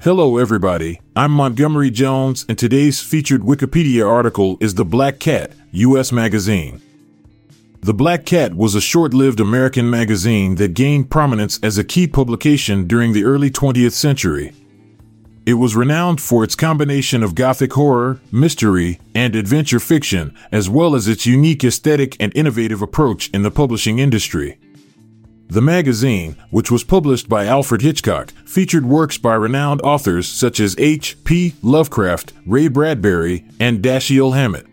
Hello, 0.00 0.38
everybody. 0.38 1.00
I'm 1.16 1.32
Montgomery 1.32 1.90
Jones, 1.90 2.46
and 2.48 2.56
today's 2.56 3.00
featured 3.00 3.40
Wikipedia 3.40 4.08
article 4.08 4.56
is 4.60 4.76
The 4.76 4.84
Black 4.84 5.18
Cat, 5.18 5.50
U.S. 5.72 6.12
Magazine. 6.12 6.80
The 7.80 7.92
Black 7.92 8.24
Cat 8.24 8.54
was 8.54 8.76
a 8.76 8.80
short 8.80 9.12
lived 9.12 9.40
American 9.40 9.90
magazine 9.90 10.54
that 10.54 10.74
gained 10.74 11.10
prominence 11.10 11.58
as 11.64 11.78
a 11.78 11.84
key 11.84 12.06
publication 12.06 12.86
during 12.86 13.12
the 13.12 13.24
early 13.24 13.50
20th 13.50 13.90
century. 13.90 14.52
It 15.44 15.54
was 15.54 15.74
renowned 15.74 16.20
for 16.20 16.44
its 16.44 16.54
combination 16.54 17.24
of 17.24 17.34
gothic 17.34 17.72
horror, 17.72 18.20
mystery, 18.30 19.00
and 19.16 19.34
adventure 19.34 19.80
fiction, 19.80 20.32
as 20.52 20.70
well 20.70 20.94
as 20.94 21.08
its 21.08 21.26
unique 21.26 21.64
aesthetic 21.64 22.16
and 22.20 22.32
innovative 22.36 22.82
approach 22.82 23.30
in 23.30 23.42
the 23.42 23.50
publishing 23.50 23.98
industry. 23.98 24.58
The 25.50 25.62
magazine, 25.62 26.36
which 26.50 26.70
was 26.70 26.84
published 26.84 27.26
by 27.26 27.46
Alfred 27.46 27.80
Hitchcock, 27.80 28.32
featured 28.44 28.84
works 28.84 29.16
by 29.16 29.34
renowned 29.34 29.80
authors 29.80 30.28
such 30.28 30.60
as 30.60 30.76
H. 30.78 31.16
P. 31.24 31.54
Lovecraft, 31.62 32.34
Ray 32.44 32.68
Bradbury, 32.68 33.46
and 33.58 33.82
Dashiell 33.82 34.34
Hammett. 34.34 34.66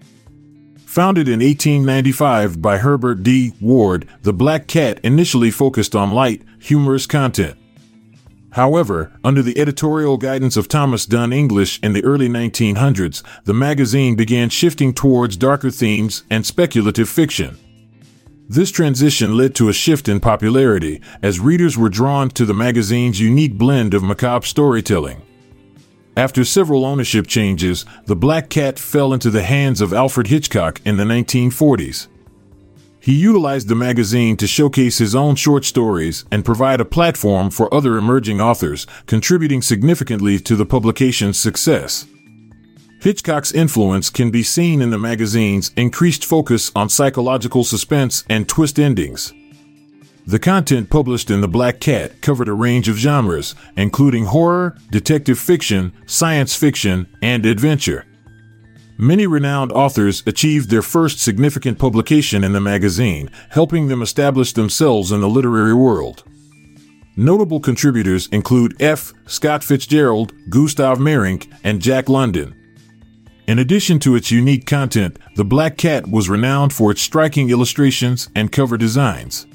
Founded 0.86 1.30
in 1.30 1.40
1895 1.40 2.62
by 2.62 2.80
Herbert 2.80 3.24
D. 3.24 3.54
Ward, 3.62 4.06
The 4.24 4.34
Black 4.34 4.68
Cat 4.68 5.00
initially 5.02 5.50
focused 5.50 5.96
on 5.96 6.12
light, 6.12 6.42
humorous 6.60 7.08
content. 7.08 7.58
However, 8.52 9.14
under 9.24 9.42
the 9.42 9.58
editorial 9.58 10.18
guidance 10.18 10.58
of 10.58 10.68
Thomas 10.68 11.06
Dunn 11.06 11.32
English 11.32 11.80
in 11.84 11.94
the 11.94 12.04
early 12.04 12.28
1900s, 12.28 13.24
the 13.46 13.54
magazine 13.54 14.16
began 14.16 14.50
shifting 14.50 14.94
towards 14.94 15.38
darker 15.38 15.72
themes 15.72 16.24
and 16.30 16.46
speculative 16.46 17.08
fiction. 17.08 17.58
This 18.48 18.70
transition 18.70 19.36
led 19.36 19.56
to 19.56 19.70
a 19.70 19.74
shift 19.74 20.08
in 20.08 20.20
popularity 20.20 21.02
as 21.24 21.40
readers 21.40 21.80
were 21.80 21.90
drawn 21.90 22.30
to 22.30 22.46
the 22.46 22.54
magazine's 22.54 23.20
unique 23.20 23.58
blend 23.58 23.96
of 23.96 24.04
macabre 24.04 24.46
storytelling. 24.46 25.24
After 26.16 26.46
several 26.46 26.86
ownership 26.86 27.26
changes, 27.26 27.86
The 28.06 28.16
Black 28.16 28.50
Cat 28.50 28.78
fell 28.78 29.14
into 29.14 29.32
the 29.32 29.42
hands 29.42 29.82
of 29.82 29.94
Alfred 29.94 30.28
Hitchcock 30.28 30.80
in 30.86 30.98
the 30.98 31.04
1940s. 31.04 32.08
He 33.00 33.14
utilized 33.14 33.68
the 33.68 33.76
magazine 33.76 34.38
to 34.38 34.48
showcase 34.48 35.00
his 35.00 35.16
own 35.16 35.36
short 35.36 35.66
stories 35.66 36.24
and 36.32 36.46
provide 36.46 36.80
a 36.80 36.86
platform 36.86 37.50
for 37.50 37.74
other 37.74 37.98
emerging 37.98 38.42
authors, 38.42 38.86
contributing 39.08 39.64
significantly 39.64 40.40
to 40.40 40.56
the 40.56 40.66
publication's 40.68 41.40
success. 41.40 42.06
Hitchcock's 43.06 43.52
influence 43.52 44.10
can 44.10 44.32
be 44.32 44.42
seen 44.42 44.82
in 44.82 44.90
the 44.90 44.98
magazine's 44.98 45.70
increased 45.78 46.26
focus 46.26 46.72
on 46.76 46.90
psychological 46.90 47.64
suspense 47.64 48.24
and 48.28 48.50
twist 48.50 48.80
endings. 48.80 49.32
The 50.26 50.40
content 50.40 50.90
published 50.90 51.30
in 51.30 51.42
The 51.42 51.48
Black 51.48 51.80
Cat 51.80 52.20
covered 52.24 52.48
a 52.48 52.54
range 52.54 52.90
of 52.90 52.98
genres, 52.98 53.54
including 53.78 54.26
horror, 54.26 54.76
detective 54.90 55.38
fiction, 55.38 55.94
science 56.08 56.56
fiction, 56.56 57.06
and 57.22 57.46
adventure. 57.46 58.08
Many 58.98 59.28
renowned 59.28 59.72
authors 59.72 60.24
achieved 60.26 60.72
their 60.72 60.82
first 60.82 61.20
significant 61.20 61.78
publication 61.78 62.44
in 62.44 62.54
the 62.54 62.60
magazine, 62.60 63.30
helping 63.50 63.88
them 63.88 64.02
establish 64.02 64.52
themselves 64.54 65.12
in 65.12 65.22
the 65.22 65.30
literary 65.30 65.76
world. 65.76 66.24
Notable 67.16 67.60
contributors 67.60 68.26
include 68.30 68.82
F. 68.82 69.14
Scott 69.28 69.64
Fitzgerald, 69.64 70.34
Gustav 70.50 70.98
Meyrink, 70.98 71.54
and 71.64 71.84
Jack 71.84 72.10
London. 72.10 72.56
In 73.48 73.60
addition 73.60 74.00
to 74.00 74.16
its 74.16 74.32
unique 74.32 74.66
content, 74.66 75.20
The 75.36 75.46
Black 75.46 75.78
Cat 75.78 76.08
was 76.08 76.30
renowned 76.30 76.74
for 76.74 76.90
its 76.90 77.02
striking 77.02 77.52
illustrations 77.52 78.28
and 78.36 78.52
cover 78.52 78.76
designs. 78.76 79.46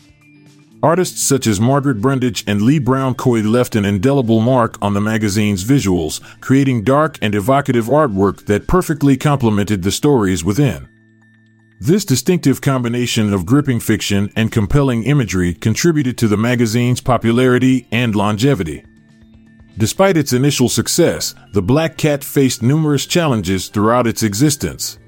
Artists 0.83 1.23
such 1.23 1.47
as 1.47 1.61
Margaret 1.61 2.01
Brundage 2.01 2.45
and 2.47 2.63
Lee 2.63 2.79
Brown 2.79 3.15
Coy 3.15 3.41
left 3.41 3.75
an 3.75 3.85
indelible 3.85 4.41
mark 4.41 4.79
on 4.81 4.95
the 4.95 5.01
magazine's 5.01 5.65
visuals, 5.65 6.21
creating 6.41 6.85
dark 6.85 7.19
and 7.21 7.35
evocative 7.35 7.87
artwork 7.87 8.47
that 8.47 8.69
perfectly 8.69 9.17
complemented 9.17 9.83
the 9.83 9.91
stories 9.91 10.45
within. 10.45 10.89
This 11.81 12.05
distinctive 12.05 12.61
combination 12.61 13.33
of 13.33 13.45
gripping 13.45 13.81
fiction 13.81 14.31
and 14.37 14.53
compelling 14.53 15.03
imagery 15.03 15.53
contributed 15.53 16.17
to 16.19 16.29
the 16.29 16.37
magazine's 16.37 17.01
popularity 17.01 17.89
and 17.91 18.15
longevity. 18.15 18.85
Despite 19.81 20.19
its 20.19 20.35
initial 20.35 20.69
success, 20.69 21.35
the 21.53 21.63
Black 21.63 21.97
Cat 21.97 22.23
faced 22.23 22.63
numerous 22.63 23.07
challenges 23.07 23.69
throughout 23.69 24.07
its 24.07 24.23
existence. 24.23 24.99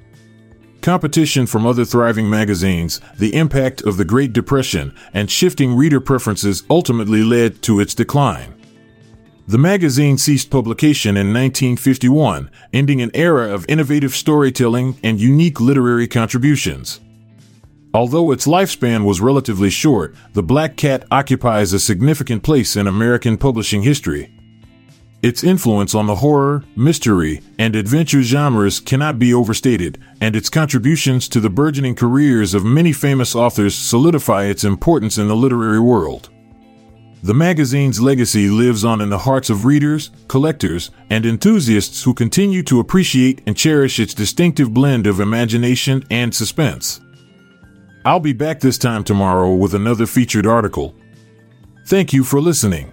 Competition 0.81 1.47
from 1.47 1.67
other 1.67 1.85
thriving 1.85 2.31
magazines, 2.31 2.99
the 3.19 3.35
impact 3.35 3.83
of 3.83 3.99
the 3.99 4.05
Great 4.07 4.33
Depression, 4.33 4.95
and 5.13 5.31
shifting 5.31 5.77
reader 5.77 6.01
preferences 6.01 6.63
ultimately 6.71 7.23
led 7.23 7.61
to 7.61 7.81
its 7.81 7.95
decline. 7.95 8.55
The 9.47 9.59
magazine 9.59 10.17
ceased 10.17 10.49
publication 10.49 11.19
in 11.19 11.35
1951, 11.35 12.51
ending 12.73 13.03
an 13.03 13.11
era 13.13 13.53
of 13.53 13.67
innovative 13.69 14.15
storytelling 14.15 14.99
and 15.03 15.21
unique 15.21 15.61
literary 15.61 16.09
contributions. 16.09 16.99
Although 17.93 18.31
its 18.31 18.47
lifespan 18.47 19.05
was 19.05 19.21
relatively 19.21 19.69
short, 19.69 20.15
The 20.33 20.43
Black 20.43 20.79
Cat 20.79 21.05
occupies 21.11 21.75
a 21.75 21.79
significant 21.79 22.43
place 22.43 22.75
in 22.75 22.87
American 22.87 23.37
publishing 23.37 23.83
history. 23.83 24.33
Its 25.23 25.45
influence 25.45 25.95
on 25.95 26.07
the 26.07 26.17
horror, 26.17 26.65
mystery, 26.75 27.41
and 27.57 27.77
adventure 27.77 28.23
genres 28.23 28.81
cannot 28.81 29.21
be 29.21 29.33
overstated, 29.33 29.97
and 30.21 30.35
its 30.35 30.51
contributions 30.51 31.29
to 31.29 31.39
the 31.39 31.49
burgeoning 31.49 31.95
careers 31.95 32.55
of 32.55 32.65
many 32.65 32.93
famous 32.93 33.37
authors 33.37 33.73
solidify 33.73 34.45
its 34.45 34.65
importance 34.65 35.19
in 35.19 35.29
the 35.29 35.37
literary 35.37 35.79
world. 35.79 36.29
The 37.23 37.35
magazine's 37.35 38.01
legacy 38.01 38.49
lives 38.49 38.85
on 38.85 39.01
in 39.01 39.11
the 39.11 39.19
hearts 39.19 39.49
of 39.49 39.65
readers, 39.65 40.11
collectors, 40.27 40.91
and 41.09 41.25
enthusiasts 41.25 42.03
who 42.03 42.15
continue 42.15 42.65
to 42.65 42.81
appreciate 42.81 43.43
and 43.47 43.57
cherish 43.57 44.01
its 44.01 44.15
distinctive 44.15 44.75
blend 44.75 45.07
of 45.07 45.21
imagination 45.21 46.03
and 46.11 46.35
suspense. 46.35 47.01
I'll 48.05 48.19
be 48.19 48.33
back 48.33 48.59
this 48.59 48.77
time 48.77 49.05
tomorrow 49.05 49.55
with 49.55 49.73
another 49.73 50.07
featured 50.07 50.49
article. 50.49 50.97
Thank 51.87 52.13
you 52.13 52.25
for 52.25 52.41
listening. 52.41 52.93